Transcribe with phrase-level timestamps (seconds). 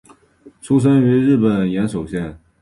[0.63, 2.39] 出身于日本岩手县。